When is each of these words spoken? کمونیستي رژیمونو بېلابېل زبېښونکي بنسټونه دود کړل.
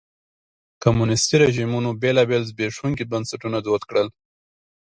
کمونیستي 0.83 1.35
رژیمونو 1.43 1.89
بېلابېل 2.01 2.43
زبېښونکي 2.51 3.03
بنسټونه 3.11 3.57
دود 3.65 3.81
کړل. 3.89 4.07